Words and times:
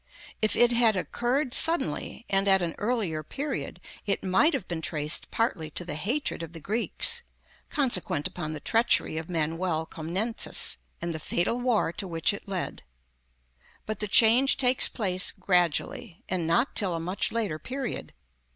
If 0.41 0.55
it 0.55 0.71
had 0.71 0.95
occurred 0.95 1.53
suddenly, 1.53 2.25
and 2.27 2.47
at 2.47 2.63
an 2.63 2.73
earlier 2.79 3.21
period, 3.21 3.79
it 4.07 4.23
might 4.23 4.55
have 4.55 4.67
been 4.67 4.81
traced 4.81 5.29
partly 5.29 5.69
to 5.69 5.85
the 5.85 5.93
hatred 5.93 6.41
of 6.41 6.53
the 6.53 6.59
Greeks, 6.59 7.21
consequent 7.69 8.27
upon 8.27 8.51
the 8.53 8.59
treachery 8.59 9.17
of 9.17 9.29
Manuel 9.29 9.85
Comnenus, 9.85 10.77
and 11.03 11.13
the 11.13 11.19
fatal 11.19 11.59
war 11.59 11.93
to 11.93 12.07
which 12.07 12.33
it 12.33 12.47
led; 12.47 12.81
but 13.85 13.99
the 13.99 14.07
change 14.07 14.57
takes 14.57 14.89
place 14.89 15.29
gradually, 15.31 16.23
and 16.27 16.47
not 16.47 16.73
till 16.75 16.95
a 16.95 16.99
much 16.99 17.31
later 17.31 17.59
period. 17.59 18.11